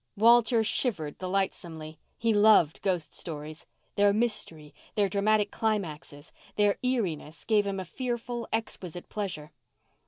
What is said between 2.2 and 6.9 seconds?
loved ghost stories. Their mystery, their dramatic climaxes, their